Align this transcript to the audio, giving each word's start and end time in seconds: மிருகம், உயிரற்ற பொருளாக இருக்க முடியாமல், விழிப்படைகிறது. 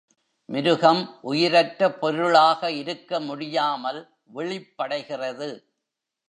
மிருகம், 0.45 1.19
உயிரற்ற 1.21 1.91
பொருளாக 1.91 2.71
இருக்க 2.71 3.19
முடியாமல், 3.19 4.09
விழிப்படைகிறது. 4.35 5.63